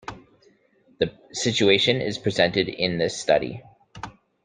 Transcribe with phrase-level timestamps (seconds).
[0.97, 3.61] The situation is presented in this study.